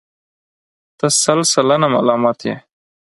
[0.97, 2.55] ته سل سلنه ملامت یې.